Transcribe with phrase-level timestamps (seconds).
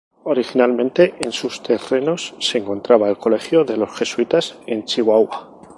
[0.23, 5.59] Originalmente en sus terrenos se encontraba el Colegio de los Jesuitas en Chihuahua.